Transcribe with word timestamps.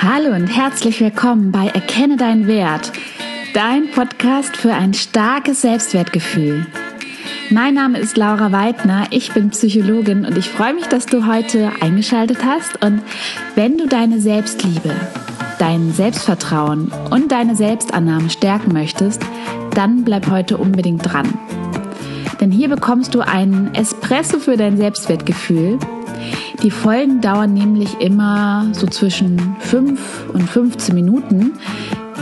Hallo 0.00 0.32
und 0.32 0.46
herzlich 0.46 1.00
willkommen 1.00 1.50
bei 1.50 1.66
Erkenne 1.66 2.16
deinen 2.16 2.46
Wert, 2.46 2.92
dein 3.52 3.90
Podcast 3.90 4.56
für 4.56 4.72
ein 4.72 4.94
starkes 4.94 5.62
Selbstwertgefühl. 5.62 6.68
Mein 7.50 7.74
Name 7.74 7.98
ist 7.98 8.16
Laura 8.16 8.52
Weidner, 8.52 9.08
ich 9.10 9.32
bin 9.32 9.50
Psychologin 9.50 10.24
und 10.24 10.38
ich 10.38 10.50
freue 10.50 10.74
mich, 10.74 10.86
dass 10.86 11.06
du 11.06 11.26
heute 11.26 11.72
eingeschaltet 11.80 12.44
hast 12.44 12.80
und 12.84 13.02
wenn 13.56 13.76
du 13.76 13.88
deine 13.88 14.20
Selbstliebe, 14.20 14.94
dein 15.58 15.90
Selbstvertrauen 15.90 16.92
und 17.10 17.32
deine 17.32 17.56
Selbstannahme 17.56 18.30
stärken 18.30 18.72
möchtest, 18.72 19.20
dann 19.74 20.04
bleib 20.04 20.30
heute 20.30 20.58
unbedingt 20.58 21.12
dran. 21.12 21.36
Denn 22.40 22.52
hier 22.52 22.68
bekommst 22.68 23.16
du 23.16 23.20
einen 23.20 23.74
Espresso 23.74 24.38
für 24.38 24.56
dein 24.56 24.76
Selbstwertgefühl 24.76 25.80
die 26.62 26.70
Folgen 26.70 27.20
dauern 27.20 27.54
nämlich 27.54 28.00
immer 28.00 28.68
so 28.72 28.86
zwischen 28.86 29.56
5 29.60 30.30
und 30.32 30.42
15 30.48 30.94
Minuten, 30.94 31.52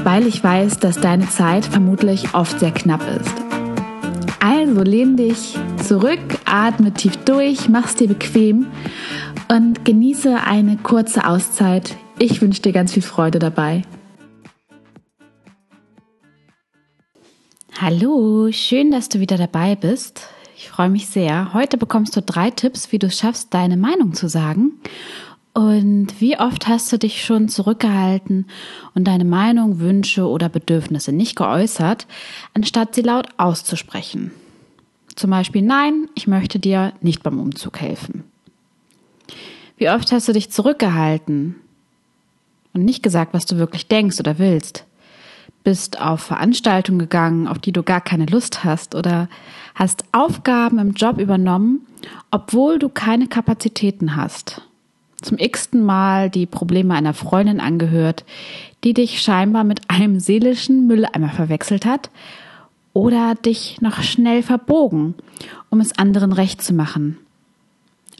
weil 0.04 0.26
ich 0.26 0.44
weiß, 0.44 0.78
dass 0.78 1.00
deine 1.00 1.28
Zeit 1.28 1.64
vermutlich 1.64 2.34
oft 2.34 2.60
sehr 2.60 2.70
knapp 2.70 3.02
ist. 3.18 3.34
Also 4.40 4.82
lehn 4.82 5.16
dich 5.16 5.58
zurück, 5.82 6.20
atme 6.44 6.92
tief 6.92 7.16
durch, 7.24 7.68
mach's 7.68 7.94
dir 7.94 8.08
bequem 8.08 8.66
und 9.48 9.84
genieße 9.84 10.42
eine 10.42 10.76
kurze 10.76 11.26
Auszeit. 11.26 11.96
Ich 12.18 12.42
wünsche 12.42 12.62
dir 12.62 12.72
ganz 12.72 12.92
viel 12.92 13.02
Freude 13.02 13.38
dabei. 13.38 13.82
Hallo, 17.78 18.50
schön, 18.52 18.90
dass 18.90 19.08
du 19.08 19.20
wieder 19.20 19.36
dabei 19.36 19.76
bist. 19.76 20.28
Freue 20.76 20.90
mich 20.90 21.06
sehr. 21.06 21.54
Heute 21.54 21.78
bekommst 21.78 22.14
du 22.16 22.20
drei 22.20 22.50
Tipps, 22.50 22.92
wie 22.92 22.98
du 22.98 23.06
es 23.06 23.18
schaffst, 23.18 23.54
deine 23.54 23.78
Meinung 23.78 24.12
zu 24.12 24.28
sagen. 24.28 24.72
Und 25.54 26.20
wie 26.20 26.38
oft 26.38 26.68
hast 26.68 26.92
du 26.92 26.98
dich 26.98 27.24
schon 27.24 27.48
zurückgehalten 27.48 28.46
und 28.94 29.04
deine 29.04 29.24
Meinung, 29.24 29.80
Wünsche 29.80 30.28
oder 30.28 30.50
Bedürfnisse 30.50 31.12
nicht 31.12 31.34
geäußert, 31.34 32.06
anstatt 32.52 32.94
sie 32.94 33.00
laut 33.00 33.28
auszusprechen? 33.38 34.32
Zum 35.14 35.30
Beispiel, 35.30 35.62
nein, 35.62 36.10
ich 36.14 36.26
möchte 36.26 36.58
dir 36.58 36.92
nicht 37.00 37.22
beim 37.22 37.40
Umzug 37.40 37.80
helfen. 37.80 38.24
Wie 39.78 39.88
oft 39.88 40.12
hast 40.12 40.28
du 40.28 40.34
dich 40.34 40.50
zurückgehalten 40.50 41.54
und 42.74 42.84
nicht 42.84 43.02
gesagt, 43.02 43.32
was 43.32 43.46
du 43.46 43.56
wirklich 43.56 43.88
denkst 43.88 44.20
oder 44.20 44.38
willst? 44.38 44.84
Bist 45.64 46.00
auf 46.00 46.20
Veranstaltungen 46.20 46.98
gegangen, 46.98 47.48
auf 47.48 47.58
die 47.58 47.72
du 47.72 47.82
gar 47.82 48.00
keine 48.00 48.26
Lust 48.26 48.62
hast 48.62 48.94
oder 48.94 49.28
hast 49.74 50.04
Aufgaben 50.12 50.78
im 50.78 50.92
Job 50.92 51.18
übernommen, 51.18 51.86
obwohl 52.30 52.78
du 52.78 52.88
keine 52.88 53.26
Kapazitäten 53.26 54.14
hast. 54.14 54.62
Zum 55.22 55.38
x-ten 55.38 55.84
Mal 55.84 56.30
die 56.30 56.46
Probleme 56.46 56.94
einer 56.94 57.14
Freundin 57.14 57.60
angehört, 57.60 58.24
die 58.84 58.94
dich 58.94 59.20
scheinbar 59.20 59.64
mit 59.64 59.90
einem 59.90 60.20
seelischen 60.20 60.86
Mülleimer 60.86 61.30
verwechselt 61.30 61.84
hat 61.84 62.10
oder 62.92 63.34
dich 63.34 63.80
noch 63.80 64.02
schnell 64.02 64.42
verbogen, 64.42 65.14
um 65.68 65.80
es 65.80 65.98
anderen 65.98 66.32
recht 66.32 66.62
zu 66.62 66.74
machen. 66.74 67.18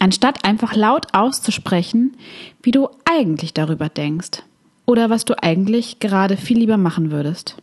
Anstatt 0.00 0.44
einfach 0.44 0.74
laut 0.74 1.14
auszusprechen, 1.14 2.16
wie 2.62 2.72
du 2.72 2.88
eigentlich 3.05 3.55
darüber 3.55 3.88
denkst 3.88 4.42
oder 4.87 5.11
was 5.11 5.25
du 5.25 5.34
eigentlich 5.42 5.98
gerade 5.98 6.37
viel 6.37 6.59
lieber 6.59 6.77
machen 6.77 7.11
würdest. 7.11 7.56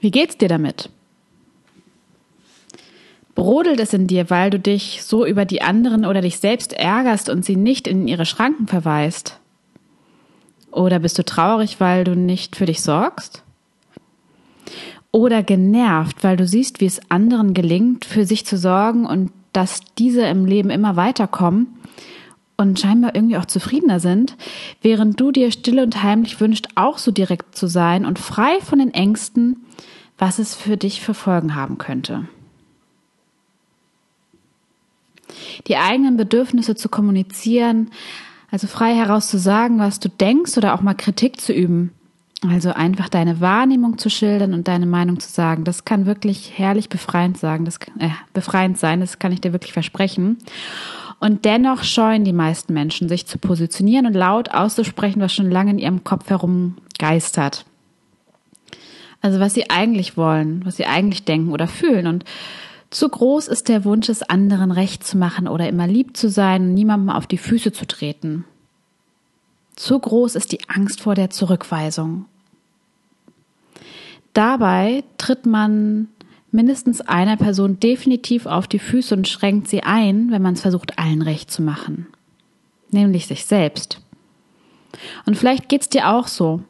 Wie 0.00 0.10
geht's 0.10 0.36
dir 0.36 0.48
damit? 0.48 0.90
Brodelt 3.34 3.80
es 3.80 3.94
in 3.94 4.06
dir, 4.06 4.28
weil 4.30 4.50
du 4.50 4.58
dich 4.58 5.02
so 5.02 5.24
über 5.24 5.44
die 5.44 5.62
anderen 5.62 6.04
oder 6.04 6.20
dich 6.20 6.38
selbst 6.38 6.72
ärgerst 6.72 7.28
und 7.28 7.44
sie 7.44 7.56
nicht 7.56 7.88
in 7.88 8.06
ihre 8.06 8.26
Schranken 8.26 8.66
verweist? 8.66 9.38
Oder 10.70 10.98
bist 10.98 11.18
du 11.18 11.24
traurig, 11.24 11.80
weil 11.80 12.04
du 12.04 12.14
nicht 12.16 12.56
für 12.56 12.66
dich 12.66 12.82
sorgst? 12.82 13.42
Oder 15.10 15.42
genervt, 15.42 16.22
weil 16.22 16.36
du 16.36 16.46
siehst, 16.46 16.80
wie 16.80 16.86
es 16.86 17.00
anderen 17.10 17.54
gelingt, 17.54 18.04
für 18.04 18.24
sich 18.24 18.44
zu 18.44 18.58
sorgen 18.58 19.06
und 19.06 19.30
dass 19.52 19.80
diese 19.96 20.22
im 20.22 20.44
Leben 20.44 20.70
immer 20.70 20.96
weiterkommen 20.96 21.68
und 22.56 22.78
scheinbar 22.78 23.14
irgendwie 23.14 23.36
auch 23.36 23.46
zufriedener 23.46 24.00
sind, 24.00 24.36
während 24.82 25.18
du 25.18 25.32
dir 25.32 25.50
still 25.50 25.80
und 25.80 26.02
heimlich 26.02 26.40
wünscht, 26.40 26.68
auch 26.74 26.98
so 26.98 27.10
direkt 27.10 27.56
zu 27.56 27.66
sein 27.66 28.06
und 28.06 28.18
frei 28.18 28.60
von 28.60 28.78
den 28.78 28.94
Ängsten, 28.94 29.64
was 30.18 30.38
es 30.38 30.54
für 30.54 30.76
dich 30.76 31.00
für 31.00 31.14
Folgen 31.14 31.54
haben 31.54 31.78
könnte. 31.78 32.28
Die 35.66 35.76
eigenen 35.76 36.16
Bedürfnisse 36.16 36.76
zu 36.76 36.88
kommunizieren, 36.88 37.90
also 38.50 38.68
frei 38.68 38.94
heraus 38.94 39.28
zu 39.28 39.38
sagen, 39.38 39.78
was 39.78 39.98
du 39.98 40.08
denkst 40.08 40.56
oder 40.56 40.74
auch 40.74 40.80
mal 40.80 40.94
Kritik 40.94 41.40
zu 41.40 41.52
üben. 41.52 41.92
Also 42.46 42.72
einfach 42.72 43.08
deine 43.08 43.40
Wahrnehmung 43.40 43.96
zu 43.96 44.10
schildern 44.10 44.52
und 44.52 44.68
deine 44.68 44.86
Meinung 44.86 45.18
zu 45.18 45.30
sagen, 45.30 45.64
das 45.64 45.86
kann 45.86 46.04
wirklich 46.04 46.52
herrlich 46.56 46.90
befreiend 46.90 47.38
sagen, 47.38 47.64
das 47.64 47.78
äh, 47.98 48.10
befreiend 48.34 48.78
sein, 48.78 49.00
das 49.00 49.18
kann 49.18 49.32
ich 49.32 49.40
dir 49.40 49.52
wirklich 49.52 49.72
versprechen. 49.72 50.36
Und 51.24 51.46
dennoch 51.46 51.84
scheuen 51.84 52.22
die 52.24 52.34
meisten 52.34 52.74
Menschen, 52.74 53.08
sich 53.08 53.24
zu 53.24 53.38
positionieren 53.38 54.04
und 54.04 54.12
laut 54.12 54.50
auszusprechen, 54.50 55.22
was 55.22 55.32
schon 55.32 55.50
lange 55.50 55.70
in 55.70 55.78
ihrem 55.78 56.04
Kopf 56.04 56.28
herumgeistert. 56.28 57.64
Also 59.22 59.40
was 59.40 59.54
sie 59.54 59.70
eigentlich 59.70 60.18
wollen, 60.18 60.60
was 60.66 60.76
sie 60.76 60.84
eigentlich 60.84 61.24
denken 61.24 61.50
oder 61.50 61.66
fühlen. 61.66 62.08
Und 62.08 62.26
zu 62.90 63.08
groß 63.08 63.48
ist 63.48 63.70
der 63.70 63.86
Wunsch, 63.86 64.10
es 64.10 64.22
anderen 64.22 64.70
recht 64.70 65.02
zu 65.02 65.16
machen 65.16 65.48
oder 65.48 65.66
immer 65.66 65.86
lieb 65.86 66.14
zu 66.14 66.28
sein 66.28 66.60
und 66.60 66.74
niemandem 66.74 67.08
auf 67.08 67.26
die 67.26 67.38
Füße 67.38 67.72
zu 67.72 67.86
treten. 67.86 68.44
Zu 69.76 69.98
groß 69.98 70.34
ist 70.34 70.52
die 70.52 70.68
Angst 70.68 71.00
vor 71.00 71.14
der 71.14 71.30
Zurückweisung. 71.30 72.26
Dabei 74.34 75.04
tritt 75.16 75.46
man 75.46 76.08
mindestens 76.54 77.00
einer 77.00 77.36
Person 77.36 77.80
definitiv 77.80 78.46
auf 78.46 78.68
die 78.68 78.78
Füße 78.78 79.14
und 79.14 79.28
schränkt 79.28 79.68
sie 79.68 79.82
ein, 79.82 80.30
wenn 80.30 80.40
man 80.40 80.54
es 80.54 80.62
versucht, 80.62 80.98
allen 80.98 81.20
recht 81.20 81.50
zu 81.50 81.62
machen. 81.62 82.06
Nämlich 82.90 83.26
sich 83.26 83.44
selbst. 83.44 84.00
Und 85.26 85.36
vielleicht 85.36 85.68
geht's 85.68 85.88
dir 85.88 86.10
auch 86.10 86.28
so. 86.28 86.60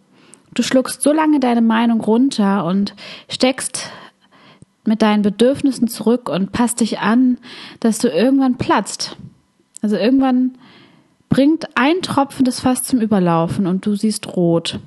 Du 0.55 0.63
schluckst 0.63 1.03
so 1.03 1.13
lange 1.13 1.39
deine 1.39 1.61
Meinung 1.61 2.01
runter 2.01 2.65
und 2.65 2.95
steckst 3.29 3.91
mit 4.87 5.03
deinen 5.03 5.23
Bedürfnissen 5.23 5.89
zurück 5.89 6.29
und 6.31 6.53
passt 6.53 6.81
dich 6.81 6.99
an, 7.01 7.39
dass 7.81 7.99
du 7.99 8.09
irgendwann 8.09 8.57
platzt. 8.57 9.17
Also 9.83 9.97
irgendwann 9.97 10.57
bringt 11.29 11.77
ein 11.77 12.01
Tropfen 12.01 12.45
das 12.45 12.61
Fass 12.61 12.85
zum 12.85 13.01
Überlaufen 13.01 13.67
und 13.67 13.85
du 13.85 13.97
siehst 13.97 14.35
rot. 14.35 14.79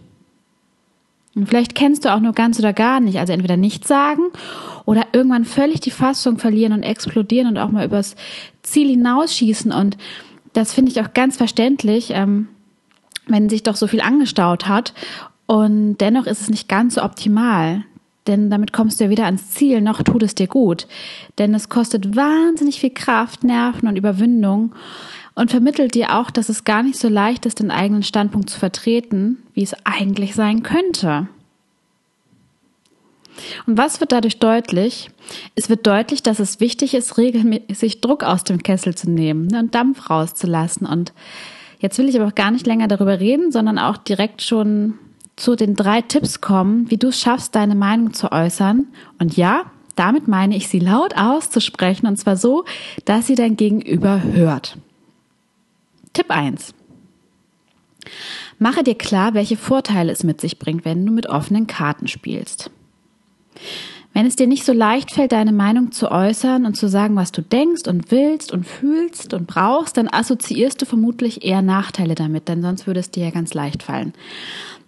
Und 1.36 1.48
vielleicht 1.48 1.76
kennst 1.76 2.06
du 2.06 2.14
auch 2.14 2.20
nur 2.20 2.34
ganz 2.34 2.58
oder 2.58 2.74
gar 2.74 3.00
nicht. 3.00 3.20
Also 3.20 3.34
entweder 3.34 3.58
nichts 3.58 3.88
sagen 3.88 4.24
oder 4.88 5.06
irgendwann 5.12 5.44
völlig 5.44 5.82
die 5.82 5.92
Fassung 5.92 6.38
verlieren 6.38 6.72
und 6.72 6.82
explodieren 6.82 7.50
und 7.50 7.58
auch 7.58 7.70
mal 7.70 7.86
übers 7.86 8.16
Ziel 8.64 8.88
hinausschießen. 8.88 9.74
Und 9.74 9.98
das 10.54 10.74
finde 10.74 10.92
ich 10.92 11.02
auch 11.02 11.14
ganz 11.14 11.36
verständlich, 11.36 12.12
ähm, 12.12 12.48
wenn 13.28 13.50
sich 13.50 13.64
doch 13.64 13.76
so 13.76 13.88
viel 13.88 14.00
angestaut 14.00 14.70
hat. 14.70 14.94
Und 15.46 15.98
dennoch 15.98 16.26
ist 16.26 16.40
es 16.40 16.50
nicht 16.50 16.70
ganz 16.70 16.96
so 16.96 17.04
optimal. 17.04 17.84
Denn 18.28 18.50
damit 18.50 18.72
kommst 18.72 19.00
du 19.00 19.04
ja 19.04 19.10
weder 19.10 19.26
ans 19.26 19.52
Ziel, 19.52 19.82
noch 19.82 20.02
tut 20.04 20.24
es 20.24 20.36
dir 20.36 20.48
gut. 20.48 20.88
Denn 21.38 21.54
es 21.54 21.68
kostet 21.68 22.16
wahnsinnig 22.16 22.80
viel 22.80 22.92
Kraft, 22.92 23.44
Nerven 23.44 23.90
und 23.90 23.98
Überwindung 23.98 24.74
und 25.36 25.52
vermittelt 25.52 25.96
dir 25.96 26.16
auch, 26.16 26.32
dass 26.32 26.48
es 26.48 26.64
gar 26.64 26.82
nicht 26.82 26.98
so 26.98 27.10
leicht 27.10 27.46
ist, 27.46 27.60
den 27.60 27.72
eigenen 27.72 28.04
Standpunkt 28.04 28.50
zu 28.50 28.58
vertreten, 28.58 29.44
wie 29.54 29.64
es 29.64 29.76
eigentlich 29.84 30.34
sein 30.34 30.64
könnte. 30.64 31.28
Und 33.66 33.78
was 33.78 34.00
wird 34.00 34.12
dadurch 34.12 34.40
deutlich? 34.40 35.10
Es 35.56 35.70
wird 35.70 35.86
deutlich, 35.86 36.24
dass 36.24 36.40
es 36.40 36.60
wichtig 36.60 36.94
ist, 36.94 37.18
regelmäßig 37.18 38.02
Druck 38.02 38.24
aus 38.24 38.44
dem 38.44 38.64
Kessel 38.64 38.96
zu 38.96 39.10
nehmen 39.10 39.54
und 39.56 39.76
Dampf 39.76 40.10
rauszulassen. 40.10 40.88
Und 40.88 41.14
jetzt 41.80 41.98
will 41.98 42.10
ich 42.10 42.20
aber 42.20 42.30
auch 42.30 42.36
gar 42.36 42.52
nicht 42.52 42.68
länger 42.68 42.88
darüber 42.88 43.20
reden, 43.20 43.52
sondern 43.52 43.80
auch 43.80 43.98
direkt 43.98 44.42
schon 44.42 44.96
zu 45.36 45.56
den 45.56 45.76
drei 45.76 46.02
Tipps 46.02 46.42
kommen, 46.42 46.90
wie 46.90 46.98
du 46.98 47.10
es 47.10 47.20
schaffst, 47.20 47.56
deine 47.56 47.76
Meinung 47.76 48.14
zu 48.14 48.32
äußern. 48.32 48.88
Und 49.20 49.38
ja, 49.38 49.72
damit 49.96 50.28
meine 50.28 50.56
ich, 50.56 50.68
sie 50.68 50.80
laut 50.80 51.16
auszusprechen 51.18 52.08
und 52.08 52.18
zwar 52.18 52.38
so, 52.38 52.66
dass 53.06 53.28
sie 53.28 53.36
dein 53.36 53.56
Gegenüber 53.58 54.22
hört. 54.24 54.78
Tipp 56.14 56.30
1. 56.30 56.74
Mache 58.60 58.84
dir 58.84 58.96
klar, 58.96 59.34
welche 59.34 59.58
Vorteile 59.58 60.12
es 60.12 60.24
mit 60.24 60.42
sich 60.42 60.58
bringt, 60.60 60.86
wenn 60.86 61.06
du 61.06 61.12
mit 61.12 61.28
offenen 61.28 61.68
Karten 61.68 62.08
spielst. 62.08 62.72
Wenn 64.18 64.26
es 64.26 64.36
dir 64.36 64.48
nicht 64.48 64.66
so 64.66 64.74
leicht 64.74 65.12
fällt, 65.12 65.32
deine 65.32 65.52
Meinung 65.52 65.92
zu 65.92 66.10
äußern 66.10 66.66
und 66.66 66.76
zu 66.76 66.90
sagen, 66.90 67.16
was 67.16 67.32
du 67.32 67.44
denkst 67.44 67.88
und 67.88 68.10
willst 68.10 68.52
und 68.52 68.66
fühlst 68.66 69.36
und 69.36 69.46
brauchst, 69.46 69.96
dann 69.96 70.12
assoziierst 70.12 70.82
du 70.82 70.88
vermutlich 70.88 71.46
eher 71.46 71.62
Nachteile 71.62 72.16
damit, 72.16 72.48
denn 72.48 72.64
sonst 72.64 72.88
würde 72.88 73.00
es 73.00 73.12
dir 73.12 73.26
ja 73.26 73.30
ganz 73.30 73.54
leicht 73.54 73.84
fallen. 73.84 74.14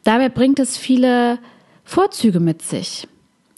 Dabei 0.04 0.30
bringt 0.30 0.58
es 0.58 0.78
viele 0.78 1.38
Vorzüge 1.84 2.40
mit 2.40 2.64
sich. 2.64 3.08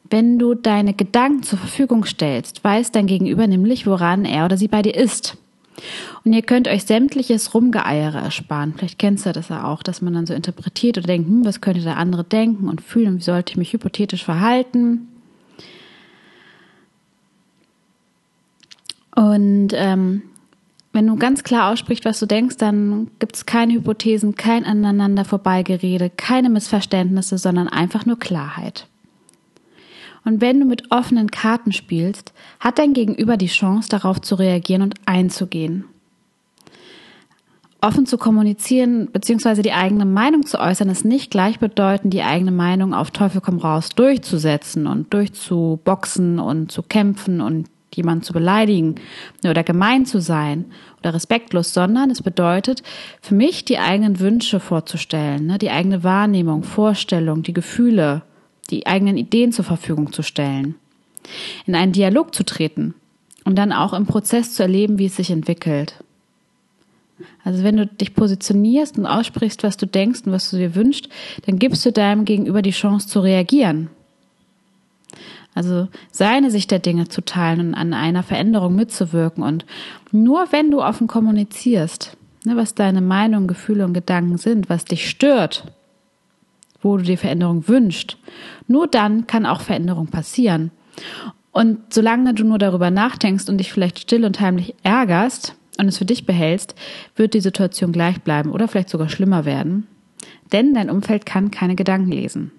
Wenn 0.09 0.37
du 0.37 0.55
deine 0.55 0.93
Gedanken 0.93 1.43
zur 1.43 1.59
Verfügung 1.59 2.03
stellst, 2.03 2.61
weiß 2.65 2.91
dein 2.91 3.07
Gegenüber 3.07 3.47
nämlich, 3.47 3.87
woran 3.87 4.25
er 4.25 4.43
oder 4.43 4.57
sie 4.57 4.67
bei 4.67 4.81
dir 4.81 4.95
ist. 4.95 5.37
Und 6.25 6.33
ihr 6.33 6.41
könnt 6.41 6.67
euch 6.67 6.83
sämtliches 6.83 7.53
Rumgeeiere 7.53 8.17
ersparen. 8.17 8.73
Vielleicht 8.75 8.99
kennst 8.99 9.25
du 9.25 9.31
das 9.31 9.47
ja 9.47 9.63
auch, 9.63 9.83
dass 9.83 10.01
man 10.01 10.15
dann 10.15 10.25
so 10.25 10.33
interpretiert 10.33 10.97
oder 10.97 11.07
denkt, 11.07 11.29
hm, 11.29 11.45
was 11.45 11.61
könnte 11.61 11.79
der 11.79 11.95
andere 11.95 12.25
denken 12.25 12.67
und 12.67 12.81
fühlen, 12.81 13.19
wie 13.19 13.23
sollte 13.23 13.53
ich 13.53 13.57
mich 13.57 13.71
hypothetisch 13.71 14.25
verhalten. 14.25 15.07
Und 19.21 19.69
ähm, 19.73 20.23
wenn 20.93 21.05
du 21.05 21.15
ganz 21.15 21.43
klar 21.43 21.71
aussprichst, 21.71 22.05
was 22.05 22.19
du 22.19 22.25
denkst, 22.25 22.57
dann 22.57 23.11
gibt 23.19 23.35
es 23.35 23.45
keine 23.45 23.73
Hypothesen, 23.73 24.33
kein 24.33 24.65
aneinander 24.65 25.25
vorbeigerede, 25.25 26.09
keine 26.09 26.49
Missverständnisse, 26.49 27.37
sondern 27.37 27.67
einfach 27.67 28.07
nur 28.07 28.17
Klarheit. 28.17 28.87
Und 30.25 30.41
wenn 30.41 30.59
du 30.59 30.65
mit 30.65 30.91
offenen 30.91 31.29
Karten 31.29 31.71
spielst, 31.71 32.33
hat 32.59 32.79
dein 32.79 32.93
Gegenüber 32.93 33.37
die 33.37 33.45
Chance, 33.45 33.89
darauf 33.89 34.19
zu 34.21 34.33
reagieren 34.33 34.81
und 34.81 34.95
einzugehen. 35.05 35.85
Offen 37.79 38.07
zu 38.07 38.17
kommunizieren 38.17 39.07
bzw. 39.11 39.61
die 39.61 39.73
eigene 39.73 40.05
Meinung 40.05 40.47
zu 40.47 40.59
äußern, 40.59 40.89
ist 40.89 41.05
nicht 41.05 41.29
gleichbedeutend, 41.29 42.11
die 42.11 42.23
eigene 42.23 42.51
Meinung 42.51 42.95
auf 42.95 43.11
Teufel 43.11 43.41
komm 43.41 43.59
raus 43.59 43.89
durchzusetzen 43.89 44.87
und 44.87 45.13
durchzuboxen 45.13 46.39
und 46.39 46.71
zu 46.71 46.81
kämpfen 46.81 47.39
und 47.41 47.67
jemanden 47.95 48.23
zu 48.23 48.33
beleidigen 48.33 48.95
oder 49.43 49.63
gemein 49.63 50.05
zu 50.05 50.21
sein 50.21 50.65
oder 50.99 51.13
respektlos, 51.13 51.73
sondern 51.73 52.09
es 52.09 52.21
bedeutet 52.21 52.83
für 53.21 53.35
mich, 53.35 53.65
die 53.65 53.79
eigenen 53.79 54.19
Wünsche 54.19 54.59
vorzustellen, 54.59 55.45
ne, 55.47 55.57
die 55.57 55.69
eigene 55.69 56.03
Wahrnehmung, 56.03 56.63
Vorstellung, 56.63 57.43
die 57.43 57.53
Gefühle, 57.53 58.23
die 58.69 58.87
eigenen 58.87 59.17
Ideen 59.17 59.51
zur 59.51 59.65
Verfügung 59.65 60.13
zu 60.13 60.21
stellen, 60.21 60.75
in 61.65 61.75
einen 61.75 61.91
Dialog 61.91 62.33
zu 62.33 62.43
treten 62.43 62.93
und 63.43 63.57
dann 63.57 63.71
auch 63.71 63.93
im 63.93 64.05
Prozess 64.05 64.53
zu 64.53 64.63
erleben, 64.63 64.97
wie 64.97 65.05
es 65.05 65.15
sich 65.15 65.31
entwickelt. 65.31 65.95
Also 67.43 67.63
wenn 67.63 67.77
du 67.77 67.85
dich 67.85 68.13
positionierst 68.13 68.97
und 68.97 69.05
aussprichst, 69.05 69.63
was 69.63 69.77
du 69.77 69.85
denkst 69.85 70.21
und 70.25 70.31
was 70.31 70.49
du 70.49 70.57
dir 70.57 70.75
wünschst, 70.75 71.09
dann 71.45 71.59
gibst 71.59 71.85
du 71.85 71.91
deinem 71.91 72.25
Gegenüber 72.25 72.61
die 72.61 72.71
Chance 72.71 73.07
zu 73.07 73.19
reagieren. 73.19 73.89
Also 75.53 75.89
seine 76.11 76.49
Sicht 76.49 76.71
der 76.71 76.79
Dinge 76.79 77.09
zu 77.09 77.21
teilen 77.21 77.59
und 77.69 77.73
an 77.73 77.93
einer 77.93 78.23
Veränderung 78.23 78.75
mitzuwirken. 78.75 79.43
Und 79.43 79.65
nur 80.11 80.51
wenn 80.51 80.71
du 80.71 80.81
offen 80.81 81.07
kommunizierst, 81.07 82.15
ne, 82.45 82.55
was 82.55 82.73
deine 82.73 83.01
Meinung, 83.01 83.47
Gefühle 83.47 83.85
und 83.85 83.93
Gedanken 83.93 84.37
sind, 84.37 84.69
was 84.69 84.85
dich 84.85 85.09
stört, 85.09 85.65
wo 86.81 86.97
du 86.97 87.03
dir 87.03 87.17
Veränderung 87.17 87.67
wünschst, 87.67 88.17
nur 88.67 88.87
dann 88.87 89.27
kann 89.27 89.45
auch 89.45 89.61
Veränderung 89.61 90.07
passieren. 90.07 90.71
Und 91.51 91.93
solange 91.93 92.33
du 92.33 92.45
nur 92.45 92.57
darüber 92.57 92.89
nachdenkst 92.89 93.49
und 93.49 93.57
dich 93.57 93.73
vielleicht 93.73 93.99
still 93.99 94.23
und 94.23 94.39
heimlich 94.39 94.73
ärgerst 94.83 95.55
und 95.77 95.87
es 95.87 95.97
für 95.97 96.05
dich 96.05 96.25
behältst, 96.25 96.75
wird 97.15 97.33
die 97.33 97.41
Situation 97.41 97.91
gleich 97.91 98.21
bleiben 98.21 98.51
oder 98.51 98.67
vielleicht 98.67 98.89
sogar 98.89 99.09
schlimmer 99.09 99.43
werden. 99.43 99.87
Denn 100.53 100.73
dein 100.73 100.89
Umfeld 100.89 101.25
kann 101.25 101.51
keine 101.51 101.75
Gedanken 101.75 102.11
lesen. 102.11 102.51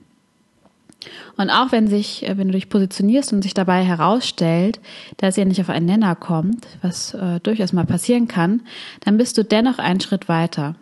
Und 1.37 1.51
auch 1.51 1.73
wenn 1.73 1.89
sich, 1.89 2.29
äh, 2.29 2.37
wenn 2.37 2.49
du 2.49 2.55
dich 2.55 2.69
positionierst 2.69 3.33
und 3.33 3.43
sich 3.43 3.55
dabei 3.55 3.85
herausstellt, 3.85 4.81
dass 5.17 5.39
ihr 5.39 5.45
nicht 5.45 5.61
auf 5.61 5.71
einen 5.71 5.87
Nenner 5.87 6.15
kommt, 6.15 6.67
was 6.81 7.15
äh, 7.15 7.41
durchaus 7.41 7.73
mal 7.73 7.87
passieren 7.87 8.29
kann, 8.29 8.63
dann 9.01 9.17
bist 9.17 9.39
du 9.39 9.45
dennoch 9.45 9.79
einen 9.79 10.01
Schritt 10.01 10.29
weiter, 10.29 10.75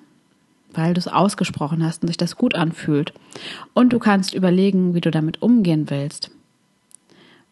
weil 0.72 0.94
du 0.94 0.98
es 0.98 1.08
ausgesprochen 1.08 1.84
hast 1.84 2.02
und 2.02 2.08
sich 2.08 2.16
das 2.16 2.36
gut 2.36 2.54
anfühlt. 2.54 3.12
Und 3.74 3.92
du 3.92 3.98
kannst 3.98 4.34
überlegen, 4.34 4.94
wie 4.94 5.00
du 5.00 5.10
damit 5.10 5.42
umgehen 5.42 5.90
willst. 5.90 6.30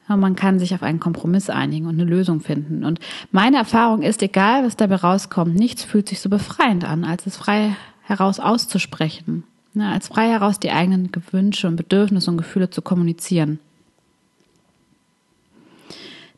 Und 0.08 0.20
man 0.20 0.36
kann 0.36 0.58
sich 0.58 0.74
auf 0.74 0.82
einen 0.82 1.00
Kompromiss 1.00 1.50
einigen 1.50 1.86
und 1.86 2.00
eine 2.00 2.08
Lösung 2.08 2.40
finden. 2.40 2.84
Und 2.84 2.98
meine 3.30 3.58
Erfahrung 3.58 4.02
ist, 4.02 4.22
egal 4.22 4.64
was 4.64 4.76
dabei 4.76 4.96
rauskommt, 4.96 5.54
nichts 5.54 5.84
fühlt 5.84 6.08
sich 6.08 6.20
so 6.20 6.30
befreiend 6.30 6.84
an, 6.84 7.04
als 7.04 7.26
es 7.26 7.36
frei 7.36 7.76
heraus 8.02 8.40
auszusprechen. 8.40 9.44
Ne, 9.74 9.90
als 9.90 10.08
frei 10.08 10.28
heraus 10.28 10.58
die 10.58 10.70
eigenen 10.70 11.10
Wünsche 11.30 11.68
und 11.68 11.76
Bedürfnisse 11.76 12.30
und 12.30 12.38
Gefühle 12.38 12.70
zu 12.70 12.82
kommunizieren. 12.82 13.60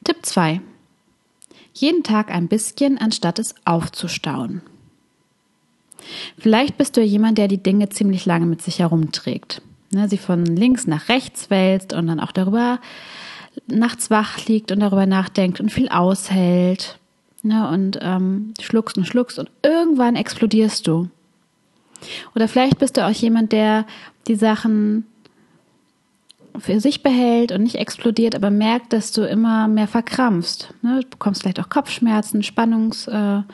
Tipp 0.04 0.18
2. 0.22 0.60
Jeden 1.72 2.02
Tag 2.02 2.30
ein 2.30 2.48
bisschen, 2.48 2.98
anstatt 2.98 3.38
es 3.38 3.54
aufzustauen. 3.64 4.62
Vielleicht 6.38 6.76
bist 6.78 6.96
du 6.96 7.02
jemand, 7.02 7.38
der 7.38 7.48
die 7.48 7.62
Dinge 7.62 7.88
ziemlich 7.90 8.26
lange 8.26 8.46
mit 8.46 8.62
sich 8.62 8.78
herumträgt. 8.78 9.62
Ne, 9.92 10.08
sie 10.08 10.18
von 10.18 10.44
links 10.44 10.86
nach 10.86 11.08
rechts 11.08 11.50
wälzt 11.50 11.92
und 11.92 12.06
dann 12.06 12.20
auch 12.20 12.32
darüber 12.32 12.80
nachts 13.66 14.10
wach 14.10 14.44
liegt 14.46 14.70
und 14.72 14.80
darüber 14.80 15.06
nachdenkt 15.06 15.60
und 15.60 15.72
viel 15.72 15.88
aushält. 15.88 16.98
Ne, 17.42 17.68
und 17.68 17.98
ähm, 18.02 18.54
schluckst 18.60 18.98
und 18.98 19.06
schluckst 19.06 19.38
und 19.38 19.50
irgendwann 19.62 20.16
explodierst 20.16 20.86
du. 20.86 21.08
Oder 22.34 22.48
vielleicht 22.48 22.78
bist 22.78 22.96
du 22.96 23.06
auch 23.06 23.10
jemand, 23.10 23.52
der 23.52 23.86
die 24.26 24.34
Sachen 24.34 25.06
für 26.58 26.80
sich 26.80 27.02
behält 27.02 27.52
und 27.52 27.62
nicht 27.62 27.76
explodiert, 27.76 28.34
aber 28.34 28.50
merkt, 28.50 28.92
dass 28.92 29.12
du 29.12 29.22
immer 29.22 29.68
mehr 29.68 29.86
verkrampfst. 29.88 30.74
Ne? 30.82 31.00
Du 31.02 31.08
bekommst 31.08 31.42
vielleicht 31.42 31.60
auch 31.60 31.68
Kopfschmerzen, 31.68 32.42
Spannungsmigräne, 32.42 33.46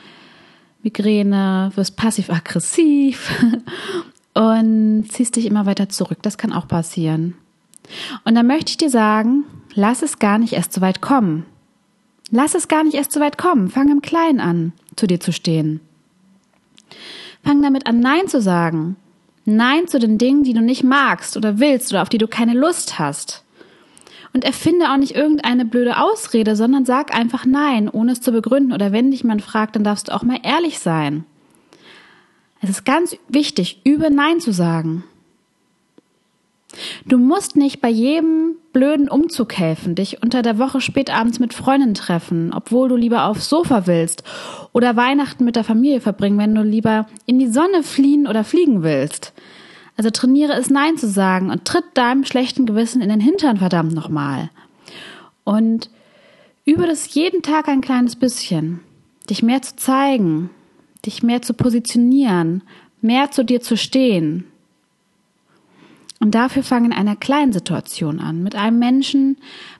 äh, 1.71 1.77
wirst 1.77 1.95
passiv-aggressiv 1.95 3.31
und 4.33 5.05
ziehst 5.09 5.35
dich 5.35 5.45
immer 5.45 5.65
weiter 5.65 5.89
zurück. 5.89 6.19
Das 6.21 6.37
kann 6.37 6.53
auch 6.53 6.67
passieren. 6.67 7.35
Und 8.25 8.35
dann 8.35 8.47
möchte 8.47 8.71
ich 8.71 8.77
dir 8.77 8.89
sagen, 8.89 9.45
lass 9.73 10.01
es 10.01 10.19
gar 10.19 10.37
nicht 10.37 10.53
erst 10.53 10.73
so 10.73 10.81
weit 10.81 11.01
kommen. 11.01 11.45
Lass 12.29 12.55
es 12.55 12.67
gar 12.67 12.83
nicht 12.83 12.95
erst 12.95 13.13
so 13.13 13.21
weit 13.21 13.37
kommen. 13.37 13.69
Fang 13.69 13.89
im 13.89 14.01
Kleinen 14.01 14.41
an, 14.41 14.73
zu 14.97 15.07
dir 15.07 15.19
zu 15.19 15.31
stehen. 15.31 15.79
Fang 17.43 17.61
damit 17.61 17.87
an, 17.87 17.99
Nein 17.99 18.27
zu 18.27 18.41
sagen. 18.41 18.95
Nein 19.45 19.87
zu 19.87 19.99
den 19.99 20.17
Dingen, 20.17 20.43
die 20.43 20.53
du 20.53 20.61
nicht 20.61 20.83
magst 20.83 21.37
oder 21.37 21.59
willst 21.59 21.91
oder 21.91 22.01
auf 22.01 22.09
die 22.09 22.17
du 22.17 22.27
keine 22.27 22.53
Lust 22.53 22.99
hast. 22.99 23.43
Und 24.33 24.43
erfinde 24.43 24.91
auch 24.91 24.97
nicht 24.97 25.15
irgendeine 25.15 25.65
blöde 25.65 25.97
Ausrede, 25.97 26.55
sondern 26.55 26.85
sag 26.85 27.15
einfach 27.15 27.45
Nein, 27.45 27.89
ohne 27.89 28.11
es 28.11 28.21
zu 28.21 28.31
begründen. 28.31 28.73
Oder 28.73 28.91
wenn 28.91 29.11
dich 29.11 29.21
jemand 29.23 29.41
fragt, 29.41 29.75
dann 29.75 29.83
darfst 29.83 30.09
du 30.09 30.13
auch 30.13 30.23
mal 30.23 30.39
ehrlich 30.43 30.79
sein. 30.79 31.25
Es 32.61 32.69
ist 32.69 32.85
ganz 32.85 33.15
wichtig, 33.29 33.81
übe 33.85 34.11
Nein 34.11 34.39
zu 34.39 34.51
sagen. 34.51 35.03
Du 37.05 37.17
musst 37.17 37.55
nicht 37.55 37.81
bei 37.81 37.89
jedem 37.89 38.55
blöden 38.73 39.09
Umzug 39.09 39.57
helfen, 39.57 39.95
dich 39.95 40.21
unter 40.21 40.41
der 40.41 40.59
Woche 40.59 40.81
spät 40.81 41.09
abends 41.09 41.39
mit 41.39 41.53
Freunden 41.53 41.93
treffen, 41.93 42.51
obwohl 42.53 42.89
du 42.89 42.95
lieber 42.95 43.25
aufs 43.25 43.49
Sofa 43.49 43.87
willst 43.87 44.23
oder 44.73 44.95
Weihnachten 44.95 45.45
mit 45.45 45.55
der 45.55 45.63
Familie 45.63 46.01
verbringen, 46.01 46.37
wenn 46.37 46.53
du 46.53 46.61
lieber 46.61 47.07
in 47.25 47.39
die 47.39 47.47
Sonne 47.47 47.83
fliehen 47.83 48.27
oder 48.27 48.43
fliegen 48.43 48.83
willst. 48.83 49.33
Also 49.95 50.11
trainiere 50.11 50.53
es 50.53 50.69
Nein 50.69 50.97
zu 50.97 51.07
sagen 51.07 51.49
und 51.49 51.65
tritt 51.65 51.85
deinem 51.95 52.23
schlechten 52.23 52.67
Gewissen 52.67 53.01
in 53.01 53.09
den 53.09 53.19
Hintern 53.19 53.57
verdammt 53.57 53.93
nochmal. 53.93 54.51
Und 55.43 55.89
übe 56.65 56.85
das 56.85 57.13
jeden 57.13 57.41
Tag 57.41 57.67
ein 57.67 57.81
kleines 57.81 58.15
bisschen. 58.15 58.81
Dich 59.29 59.41
mehr 59.41 59.63
zu 59.63 59.75
zeigen, 59.75 60.51
dich 61.05 61.23
mehr 61.23 61.41
zu 61.41 61.53
positionieren, 61.53 62.61
mehr 63.01 63.31
zu 63.31 63.43
dir 63.43 63.61
zu 63.61 63.75
stehen, 63.75 64.45
und 66.19 66.33
dafür 66.33 66.63
fang 66.63 66.85
in 66.85 66.93
einer 66.93 67.15
kleinen 67.15 67.53
Situation 67.53 68.19
an, 68.19 68.43
mit 68.43 68.55
einem 68.55 68.79
Menschen, 68.79 69.37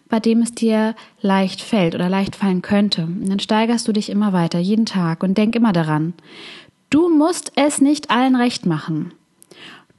bei 0.09 0.19
dem 0.19 0.41
es 0.41 0.53
dir 0.53 0.95
leicht 1.21 1.61
fällt 1.61 1.95
oder 1.95 2.09
leicht 2.09 2.35
fallen 2.35 2.61
könnte. 2.61 3.03
Und 3.03 3.29
dann 3.29 3.39
steigerst 3.39 3.87
du 3.87 3.91
dich 3.91 4.09
immer 4.09 4.33
weiter, 4.33 4.59
jeden 4.59 4.85
Tag 4.85 5.23
und 5.23 5.37
denk 5.37 5.55
immer 5.55 5.73
daran. 5.73 6.13
Du 6.89 7.09
musst 7.09 7.51
es 7.55 7.81
nicht 7.81 8.11
allen 8.11 8.35
recht 8.35 8.65
machen. 8.65 9.13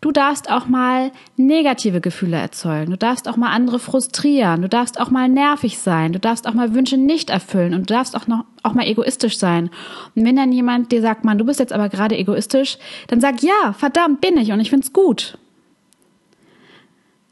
Du 0.00 0.12
darfst 0.12 0.49
auch 0.49 0.68
mal 0.68 1.11
negative 1.37 2.00
Gefühle 2.00 2.37
erzeugen. 2.37 2.92
Du 2.92 2.97
darfst 2.97 3.28
auch 3.28 3.37
mal 3.37 3.50
andere 3.50 3.80
frustrieren. 3.80 4.62
Du 4.62 4.68
darfst 4.68 5.00
auch 5.00 5.11
mal 5.11 5.28
nervig 5.28 5.78
sein. 5.80 6.12
Du 6.12 6.21
darfst 6.21 6.47
auch 6.47 6.54
mal 6.54 6.73
Wünsche 6.73 6.97
nicht 6.97 7.30
erfüllen. 7.30 7.75
Und 7.75 7.90
du 7.90 7.95
darfst 7.95 8.16
auch 8.16 8.28
noch, 8.28 8.45
auch 8.62 8.75
mal 8.75 8.87
egoistisch 8.87 9.38
sein. 9.38 9.71
Und 10.14 10.25
wenn 10.25 10.37
dann 10.37 10.52
jemand 10.52 10.92
dir 10.92 11.02
sagt, 11.02 11.25
Mann, 11.25 11.37
du 11.37 11.45
bist 11.45 11.59
jetzt 11.59 11.73
aber 11.73 11.88
gerade 11.88 12.16
egoistisch, 12.16 12.78
dann 13.09 13.21
sag, 13.21 13.42
ja, 13.42 13.73
verdammt 13.76 14.21
bin 14.21 14.37
ich 14.37 14.52
und 14.52 14.61
ich 14.61 14.71
find's 14.71 14.92
gut. 14.92 15.37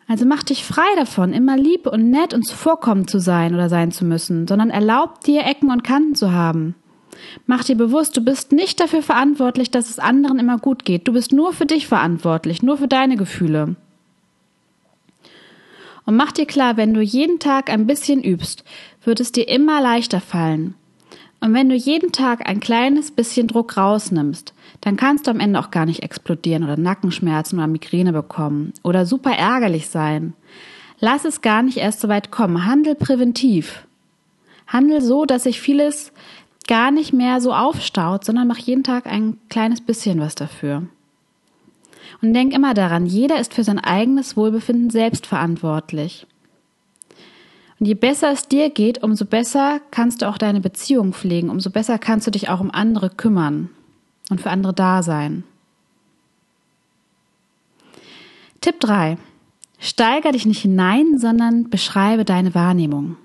Also 0.09 0.25
mach 0.25 0.45
dich 0.45 0.65
frei 0.65 0.87
davon, 0.97 1.33
immer 1.33 1.57
lieb 1.57 1.87
und 1.87 2.11
nett 2.11 2.33
und 2.33 2.47
zuvorkommend 2.47 3.11
zu 3.11 3.19
sein 3.19 3.55
oder 3.55 3.69
sein 3.69 3.91
zu 3.91 4.05
müssen, 4.05 4.47
sondern 4.47 4.71
erlaub 4.71 5.21
dir 5.25 5.45
Ecken 5.45 5.71
und 5.71 5.83
Kanten 5.83 6.15
zu 6.15 6.33
haben. 6.33 6.77
Mach 7.47 7.65
dir 7.65 7.77
bewusst, 7.77 8.17
du 8.17 8.21
bist 8.21 8.53
nicht 8.53 8.79
dafür 8.79 9.03
verantwortlich, 9.03 9.71
dass 9.71 9.91
es 9.91 9.99
anderen 9.99 10.39
immer 10.39 10.59
gut 10.59 10.85
geht. 10.85 11.09
Du 11.09 11.13
bist 11.13 11.33
nur 11.33 11.53
für 11.53 11.67
dich 11.67 11.87
verantwortlich, 11.87 12.63
nur 12.63 12.77
für 12.77 12.89
deine 12.89 13.17
Gefühle. 13.17 13.75
Und 16.05 16.15
mach 16.15 16.31
dir 16.31 16.47
klar, 16.47 16.77
wenn 16.77 16.95
du 16.95 17.01
jeden 17.01 17.41
Tag 17.41 17.69
ein 17.69 17.87
bisschen 17.87 18.23
übst, 18.23 18.63
wird 19.05 19.19
es 19.19 19.33
dir 19.33 19.49
immer 19.49 19.81
leichter 19.81 20.21
fallen. 20.21 20.75
Und 21.41 21.53
wenn 21.53 21.69
du 21.69 21.75
jeden 21.75 22.13
Tag 22.13 22.49
ein 22.49 22.61
kleines 22.61 23.11
bisschen 23.11 23.49
Druck 23.49 23.77
rausnimmst, 23.77 24.55
dann 24.81 24.97
kannst 24.97 25.27
du 25.27 25.31
am 25.31 25.41
Ende 25.41 25.59
auch 25.59 25.71
gar 25.71 25.87
nicht 25.87 26.03
explodieren 26.03 26.65
oder 26.65 26.77
Nackenschmerzen 26.77 27.59
oder 27.59 27.67
Migräne 27.67 28.13
bekommen 28.13 28.73
oder 28.83 29.07
super 29.07 29.33
ärgerlich 29.33 29.89
sein. 29.89 30.35
Lass 30.99 31.25
es 31.25 31.43
gar 31.43 31.63
nicht 31.63 31.79
erst 31.79 32.01
so 32.01 32.09
weit 32.09 32.31
kommen. 32.31 32.67
Handel 32.67 32.95
präventiv. 32.95 33.87
Handel 34.67 35.01
so, 35.01 35.25
dass 35.25 35.45
sich 35.45 35.61
vieles 35.61 36.13
gar 36.67 36.91
nicht 36.91 37.13
mehr 37.13 37.41
so 37.41 37.53
aufstaut, 37.53 38.25
sondern 38.25 38.49
mach 38.49 38.59
jeden 38.59 38.83
Tag 38.83 39.07
ein 39.07 39.39
kleines 39.49 39.81
bisschen 39.81 40.21
was 40.21 40.35
dafür. 40.35 40.83
Und 42.23 42.33
denk 42.33 42.55
immer 42.55 42.75
daran, 42.75 43.07
jeder 43.07 43.39
ist 43.39 43.55
für 43.55 43.63
sein 43.63 43.79
eigenes 43.79 44.37
Wohlbefinden 44.37 44.91
selbst 44.91 45.27
verantwortlich. 45.27 46.27
Und 47.79 47.87
je 47.87 47.95
besser 47.95 48.33
es 48.33 48.49
dir 48.49 48.71
geht, 48.71 49.03
umso 49.03 49.27
besser 49.27 49.81
kannst 49.91 50.23
du 50.23 50.29
auch 50.29 50.39
deine 50.39 50.61
Beziehung 50.61 51.13
pflegen, 51.13 51.51
umso 51.51 51.71
besser 51.71 51.99
kannst 51.99 52.27
du 52.27 52.31
dich 52.31 52.49
auch 52.49 52.61
um 52.61 52.71
andere 52.71 53.11
kümmern 53.11 53.69
und 54.31 54.41
für 54.41 54.51
andere 54.51 54.73
da 54.73 55.03
sein. 55.03 55.45
Tipp 58.61 58.81
3. 58.81 59.19
Steiger 59.79 60.33
dich 60.33 60.47
nicht 60.47 60.61
hinein, 60.61 61.19
sondern 61.19 61.71
beschreibe 61.71 62.25
deine 62.25 62.55
Wahrnehmung. 62.55 63.17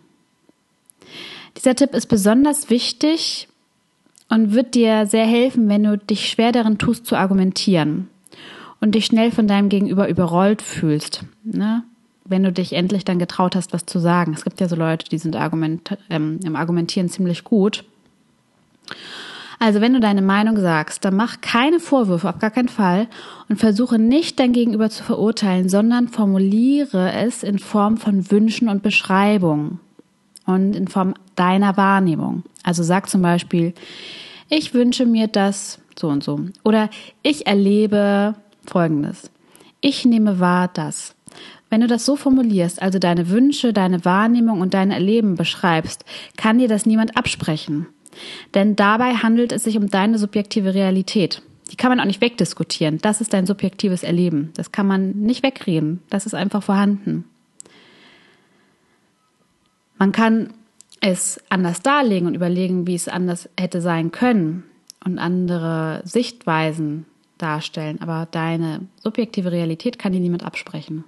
Dieser 1.57 1.75
Tipp 1.75 1.93
ist 1.93 2.07
besonders 2.07 2.69
wichtig 2.69 3.47
und 4.29 4.53
wird 4.53 4.75
dir 4.75 5.05
sehr 5.07 5.25
helfen, 5.25 5.67
wenn 5.69 5.83
du 5.83 5.97
dich 5.97 6.29
schwer 6.29 6.51
darin 6.51 6.77
tust 6.77 7.05
zu 7.05 7.15
argumentieren 7.15 8.09
und 8.79 8.95
dich 8.95 9.05
schnell 9.05 9.31
von 9.31 9.47
deinem 9.47 9.69
Gegenüber 9.69 10.07
überrollt 10.07 10.61
fühlst. 10.61 11.23
Ne? 11.43 11.83
Wenn 12.25 12.43
du 12.43 12.51
dich 12.51 12.73
endlich 12.73 13.03
dann 13.03 13.19
getraut 13.19 13.55
hast, 13.55 13.73
was 13.73 13.85
zu 13.85 13.99
sagen. 13.99 14.33
Es 14.33 14.43
gibt 14.43 14.59
ja 14.59 14.67
so 14.67 14.75
Leute, 14.75 15.09
die 15.09 15.17
sind 15.17 15.35
Argument, 15.35 15.97
ähm, 16.09 16.39
im 16.43 16.55
Argumentieren 16.55 17.09
ziemlich 17.09 17.43
gut. 17.43 17.83
Also 19.61 19.79
wenn 19.79 19.93
du 19.93 19.99
deine 19.99 20.23
Meinung 20.23 20.57
sagst, 20.57 21.05
dann 21.05 21.15
mach 21.15 21.39
keine 21.39 21.79
Vorwürfe, 21.79 22.27
auf 22.27 22.39
gar 22.39 22.49
keinen 22.49 22.67
Fall, 22.67 23.07
und 23.47 23.57
versuche 23.57 23.99
nicht 23.99 24.39
dein 24.39 24.53
Gegenüber 24.53 24.89
zu 24.89 25.03
verurteilen, 25.03 25.69
sondern 25.69 26.07
formuliere 26.07 27.11
es 27.11 27.43
in 27.43 27.59
Form 27.59 27.97
von 27.97 28.31
Wünschen 28.31 28.69
und 28.69 28.81
Beschreibungen 28.81 29.79
und 30.47 30.75
in 30.75 30.87
Form 30.87 31.13
deiner 31.35 31.77
Wahrnehmung. 31.77 32.41
Also 32.63 32.81
sag 32.81 33.07
zum 33.07 33.21
Beispiel, 33.21 33.75
ich 34.49 34.73
wünsche 34.73 35.05
mir 35.05 35.27
das 35.27 35.77
so 35.95 36.07
und 36.07 36.23
so. 36.23 36.39
Oder 36.63 36.89
ich 37.21 37.45
erlebe 37.45 38.33
Folgendes. 38.65 39.29
Ich 39.79 40.05
nehme 40.05 40.39
wahr 40.39 40.71
das. 40.73 41.13
Wenn 41.69 41.81
du 41.81 41.87
das 41.87 42.03
so 42.03 42.15
formulierst, 42.15 42.81
also 42.81 42.97
deine 42.97 43.29
Wünsche, 43.29 43.73
deine 43.73 44.03
Wahrnehmung 44.05 44.59
und 44.59 44.73
dein 44.73 44.89
Erleben 44.89 45.35
beschreibst, 45.35 46.03
kann 46.35 46.57
dir 46.57 46.67
das 46.67 46.87
niemand 46.87 47.15
absprechen. 47.15 47.85
Denn 48.53 48.75
dabei 48.75 49.15
handelt 49.15 49.51
es 49.51 49.63
sich 49.63 49.77
um 49.77 49.89
deine 49.89 50.17
subjektive 50.17 50.73
Realität. 50.73 51.41
Die 51.71 51.77
kann 51.77 51.89
man 51.89 51.99
auch 51.99 52.05
nicht 52.05 52.21
wegdiskutieren. 52.21 52.97
Das 52.97 53.21
ist 53.21 53.33
dein 53.33 53.45
subjektives 53.45 54.03
Erleben. 54.03 54.51
Das 54.55 54.71
kann 54.71 54.87
man 54.87 55.11
nicht 55.11 55.41
wegreden. 55.43 56.01
Das 56.09 56.25
ist 56.25 56.33
einfach 56.33 56.63
vorhanden. 56.63 57.23
Man 59.97 60.11
kann 60.11 60.53
es 60.99 61.41
anders 61.49 61.81
darlegen 61.81 62.27
und 62.27 62.35
überlegen, 62.35 62.87
wie 62.87 62.95
es 62.95 63.07
anders 63.07 63.49
hätte 63.57 63.81
sein 63.81 64.11
können 64.11 64.63
und 65.05 65.17
andere 65.17 66.01
Sichtweisen 66.03 67.05
darstellen. 67.37 68.01
Aber 68.01 68.27
deine 68.29 68.81
subjektive 69.01 69.51
Realität 69.51 69.97
kann 69.97 70.11
dir 70.11 70.19
niemand 70.19 70.43
absprechen. 70.43 71.05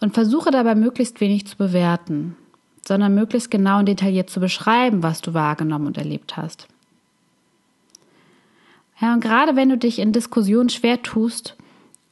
Und 0.00 0.14
versuche 0.14 0.50
dabei 0.50 0.74
möglichst 0.74 1.20
wenig 1.20 1.46
zu 1.46 1.56
bewerten 1.56 2.36
sondern 2.86 3.14
möglichst 3.14 3.50
genau 3.50 3.80
und 3.80 3.86
detailliert 3.86 4.30
zu 4.30 4.40
beschreiben, 4.40 5.02
was 5.02 5.20
du 5.20 5.34
wahrgenommen 5.34 5.86
und 5.86 5.98
erlebt 5.98 6.36
hast. 6.36 6.68
Ja, 9.00 9.12
und 9.12 9.20
gerade 9.20 9.56
wenn 9.56 9.68
du 9.68 9.76
dich 9.76 9.98
in 9.98 10.12
Diskussionen 10.12 10.70
schwer 10.70 11.02
tust 11.02 11.56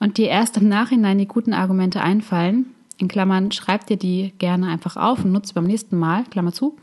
und 0.00 0.18
dir 0.18 0.28
erst 0.28 0.56
im 0.58 0.68
Nachhinein 0.68 1.18
die 1.18 1.28
guten 1.28 1.54
Argumente 1.54 2.00
einfallen, 2.00 2.66
in 2.98 3.08
Klammern, 3.08 3.50
schreib 3.50 3.86
dir 3.86 3.96
die 3.96 4.32
gerne 4.38 4.68
einfach 4.68 4.96
auf 4.96 5.24
und 5.24 5.32
nutze 5.32 5.54
beim 5.54 5.64
nächsten 5.64 5.98
Mal, 5.98 6.24
Klammer 6.24 6.52
zu, 6.52 6.76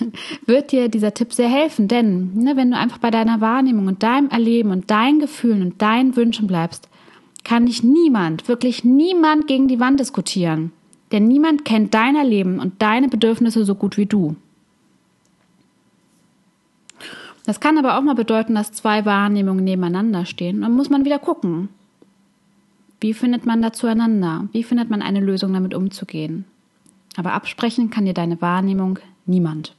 wird 0.46 0.72
dir 0.72 0.88
dieser 0.88 1.14
Tipp 1.14 1.32
sehr 1.32 1.48
helfen. 1.48 1.88
Denn 1.88 2.32
ne, 2.34 2.56
wenn 2.56 2.70
du 2.70 2.76
einfach 2.76 2.98
bei 2.98 3.10
deiner 3.10 3.40
Wahrnehmung 3.40 3.86
und 3.86 4.02
deinem 4.02 4.28
Erleben 4.30 4.70
und 4.70 4.90
deinen 4.90 5.20
Gefühlen 5.20 5.62
und 5.62 5.82
deinen 5.82 6.16
Wünschen 6.16 6.46
bleibst, 6.46 6.88
kann 7.44 7.66
dich 7.66 7.84
niemand, 7.84 8.48
wirklich 8.48 8.84
niemand 8.84 9.46
gegen 9.46 9.68
die 9.68 9.78
Wand 9.78 10.00
diskutieren. 10.00 10.72
Denn 11.12 11.28
niemand 11.28 11.64
kennt 11.64 11.94
dein 11.94 12.16
Leben 12.26 12.58
und 12.58 12.82
deine 12.82 13.08
Bedürfnisse 13.08 13.64
so 13.64 13.74
gut 13.74 13.96
wie 13.96 14.06
du. 14.06 14.36
Das 17.44 17.60
kann 17.60 17.78
aber 17.78 17.96
auch 17.96 18.02
mal 18.02 18.16
bedeuten, 18.16 18.56
dass 18.56 18.72
zwei 18.72 19.04
Wahrnehmungen 19.04 19.62
nebeneinander 19.62 20.26
stehen. 20.26 20.62
Dann 20.62 20.72
muss 20.72 20.90
man 20.90 21.04
wieder 21.04 21.20
gucken. 21.20 21.68
Wie 23.00 23.14
findet 23.14 23.46
man 23.46 23.62
da 23.62 23.72
zueinander? 23.72 24.48
Wie 24.50 24.64
findet 24.64 24.90
man 24.90 25.00
eine 25.00 25.20
Lösung, 25.20 25.52
damit 25.52 25.72
umzugehen? 25.72 26.44
Aber 27.16 27.34
absprechen 27.34 27.88
kann 27.88 28.04
dir 28.04 28.14
deine 28.14 28.40
Wahrnehmung 28.42 28.98
niemand. 29.26 29.74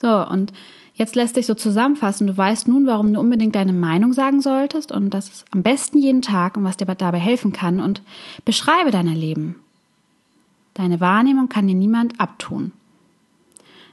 So, 0.00 0.26
und 0.26 0.52
Jetzt 0.96 1.16
lässt 1.16 1.34
sich 1.34 1.46
so 1.46 1.54
zusammenfassen, 1.54 2.28
du 2.28 2.36
weißt 2.36 2.68
nun, 2.68 2.86
warum 2.86 3.12
du 3.12 3.18
unbedingt 3.18 3.56
deine 3.56 3.72
Meinung 3.72 4.12
sagen 4.12 4.40
solltest 4.40 4.92
und 4.92 5.10
das 5.10 5.28
ist 5.28 5.44
am 5.50 5.64
besten 5.64 5.98
jeden 5.98 6.22
Tag 6.22 6.56
und 6.56 6.62
was 6.62 6.76
dir 6.76 6.86
dabei 6.86 7.18
helfen 7.18 7.52
kann 7.52 7.80
und 7.80 8.00
beschreibe 8.44 8.92
dein 8.92 9.08
Leben. 9.08 9.56
Deine 10.74 11.00
Wahrnehmung 11.00 11.48
kann 11.48 11.66
dir 11.66 11.74
niemand 11.74 12.20
abtun. 12.20 12.72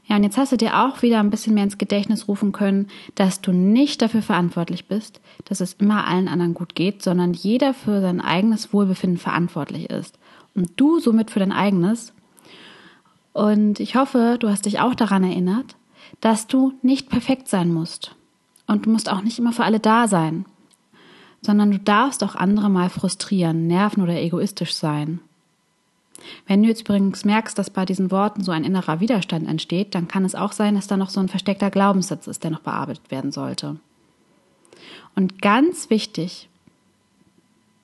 Ja, 0.05 0.15
und 0.15 0.23
jetzt 0.23 0.37
hast 0.37 0.51
du 0.51 0.57
dir 0.57 0.79
auch 0.79 1.01
wieder 1.01 1.19
ein 1.19 1.29
bisschen 1.29 1.53
mehr 1.53 1.63
ins 1.63 1.77
Gedächtnis 1.77 2.27
rufen 2.27 2.51
können, 2.51 2.87
dass 3.15 3.41
du 3.41 3.51
nicht 3.51 4.01
dafür 4.01 4.21
verantwortlich 4.21 4.85
bist, 4.85 5.21
dass 5.45 5.61
es 5.61 5.73
immer 5.73 6.05
allen 6.07 6.27
anderen 6.27 6.53
gut 6.53 6.75
geht, 6.75 7.01
sondern 7.01 7.33
jeder 7.33 7.73
für 7.73 8.01
sein 8.01 8.21
eigenes 8.21 8.73
Wohlbefinden 8.73 9.17
verantwortlich 9.17 9.89
ist. 9.89 10.19
Und 10.53 10.71
du 10.75 10.99
somit 10.99 11.31
für 11.31 11.39
dein 11.39 11.51
eigenes. 11.51 12.13
Und 13.33 13.79
ich 13.79 13.95
hoffe, 13.95 14.37
du 14.39 14.49
hast 14.49 14.65
dich 14.65 14.79
auch 14.79 14.95
daran 14.95 15.23
erinnert, 15.23 15.75
dass 16.19 16.47
du 16.47 16.73
nicht 16.81 17.09
perfekt 17.09 17.47
sein 17.47 17.73
musst. 17.73 18.15
Und 18.67 18.85
du 18.85 18.89
musst 18.89 19.09
auch 19.09 19.21
nicht 19.21 19.39
immer 19.39 19.53
für 19.53 19.63
alle 19.63 19.79
da 19.79 20.07
sein, 20.07 20.45
sondern 21.41 21.71
du 21.71 21.79
darfst 21.79 22.23
auch 22.23 22.35
andere 22.35 22.69
mal 22.69 22.89
frustrieren, 22.89 23.67
nerven 23.67 24.03
oder 24.03 24.15
egoistisch 24.15 24.73
sein. 24.73 25.19
Wenn 26.47 26.61
du 26.61 26.69
jetzt 26.69 26.81
übrigens 26.81 27.25
merkst, 27.25 27.57
dass 27.57 27.69
bei 27.69 27.85
diesen 27.85 28.11
Worten 28.11 28.43
so 28.43 28.51
ein 28.51 28.63
innerer 28.63 28.99
Widerstand 28.99 29.47
entsteht, 29.47 29.95
dann 29.95 30.07
kann 30.07 30.23
es 30.25 30.35
auch 30.35 30.51
sein, 30.51 30.75
dass 30.75 30.87
da 30.87 30.97
noch 30.97 31.09
so 31.09 31.19
ein 31.19 31.29
versteckter 31.29 31.71
Glaubenssatz 31.71 32.27
ist, 32.27 32.43
der 32.43 32.51
noch 32.51 32.59
bearbeitet 32.59 33.09
werden 33.09 33.31
sollte. 33.31 33.77
Und 35.15 35.41
ganz 35.41 35.89
wichtig, 35.89 36.47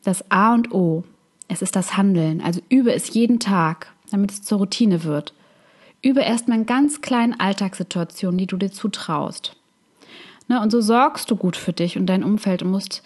das 0.04 0.30
A 0.32 0.54
und 0.54 0.72
O, 0.72 1.04
es 1.48 1.62
ist 1.62 1.76
das 1.76 1.98
Handeln, 1.98 2.42
also 2.42 2.62
übe 2.70 2.94
es 2.94 3.14
jeden 3.14 3.40
Tag, 3.40 3.94
damit 4.12 4.32
es 4.32 4.44
zur 4.44 4.60
Routine 4.60 5.04
wird. 5.04 5.34
Übe 6.02 6.22
erstmal 6.22 6.60
in 6.60 6.66
ganz 6.66 7.02
kleinen 7.02 7.40
Alltagssituationen, 7.40 8.38
die 8.38 8.48
du 8.48 8.58
dir 8.58 8.72
zutraust. 8.72 9.56
Ne, 10.48 10.62
und 10.62 10.72
so 10.72 10.80
sorgst 10.80 11.30
du 11.30 11.36
gut 11.36 11.58
für 11.58 11.74
dich 11.74 11.98
und 11.98 12.06
dein 12.06 12.24
Umfeld 12.24 12.64
und 12.64 12.72
musst 12.72 13.04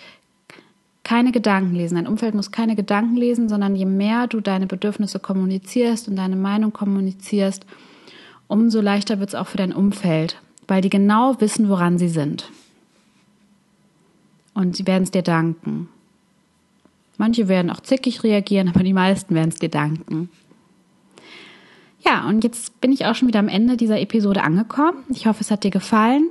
keine 1.04 1.32
Gedanken 1.32 1.76
lesen. 1.76 1.96
Dein 1.96 2.08
Umfeld 2.08 2.36
muss 2.36 2.52
keine 2.52 2.76
Gedanken 2.76 3.16
lesen, 3.16 3.50
sondern 3.50 3.76
je 3.76 3.86
mehr 3.86 4.28
du 4.28 4.42
deine 4.42 4.68
Bedürfnisse 4.68 5.20
kommunizierst 5.20 6.08
und 6.08 6.16
deine 6.16 6.36
Meinung 6.36 6.74
kommunizierst, 6.74 7.66
umso 8.48 8.82
leichter 8.82 9.20
wird 9.20 9.30
es 9.30 9.36
auch 9.36 9.48
für 9.48 9.58
dein 9.58 9.74
Umfeld, 9.74 10.40
weil 10.68 10.82
die 10.82 10.90
genau 10.90 11.40
wissen, 11.42 11.70
woran 11.70 11.98
sie 11.98 12.10
sind. 12.10 12.52
Und 14.54 14.76
sie 14.76 14.86
werden 14.86 15.04
es 15.04 15.12
dir 15.12 15.24
danken. 15.24 15.90
Manche 17.18 17.48
werden 17.48 17.72
auch 17.72 17.80
zickig 17.80 18.24
reagieren, 18.24 18.70
aber 18.70 18.84
die 18.84 18.94
meisten 18.94 19.34
werden 19.34 19.50
es 19.50 19.60
dir 19.60 19.70
danken. 19.70 20.30
Ja, 22.12 22.28
und 22.28 22.44
jetzt 22.44 22.82
bin 22.82 22.92
ich 22.92 23.06
auch 23.06 23.16
schon 23.16 23.30
wieder 23.30 23.40
am 23.40 23.48
Ende 23.48 23.78
dieser 23.78 24.02
Episode 24.02 24.44
angekommen. 24.44 25.06
Ich 25.08 25.28
hoffe, 25.28 25.40
es 25.40 25.50
hat 25.50 25.64
dir 25.64 25.72
gefallen. 25.72 26.28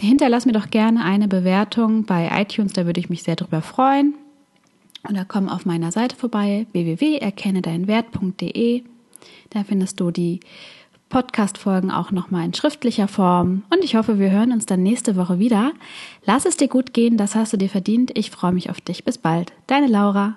Hinterlass 0.00 0.46
mir 0.46 0.52
doch 0.52 0.70
gerne 0.70 1.04
eine 1.04 1.28
Bewertung 1.28 2.04
bei 2.04 2.30
iTunes, 2.32 2.72
da 2.72 2.86
würde 2.86 2.98
ich 2.98 3.10
mich 3.10 3.24
sehr 3.24 3.36
drüber 3.36 3.60
freuen. 3.60 4.14
Oder 5.06 5.26
komm 5.26 5.50
auf 5.50 5.66
meiner 5.66 5.92
Seite 5.92 6.16
vorbei, 6.16 6.66
www.erkenne-deinen-wert.de. 6.72 8.84
Da 9.50 9.64
findest 9.64 10.00
du 10.00 10.10
die 10.10 10.40
Podcast-Folgen 11.10 11.90
auch 11.90 12.10
nochmal 12.10 12.46
in 12.46 12.54
schriftlicher 12.54 13.06
Form. 13.06 13.64
Und 13.68 13.84
ich 13.84 13.96
hoffe, 13.96 14.18
wir 14.18 14.30
hören 14.30 14.52
uns 14.52 14.64
dann 14.64 14.82
nächste 14.82 15.14
Woche 15.16 15.38
wieder. 15.38 15.72
Lass 16.24 16.46
es 16.46 16.56
dir 16.56 16.68
gut 16.68 16.94
gehen, 16.94 17.18
das 17.18 17.34
hast 17.34 17.52
du 17.52 17.58
dir 17.58 17.68
verdient. 17.68 18.16
Ich 18.16 18.30
freue 18.30 18.52
mich 18.52 18.70
auf 18.70 18.80
dich. 18.80 19.04
Bis 19.04 19.18
bald. 19.18 19.52
Deine 19.66 19.88
Laura. 19.88 20.36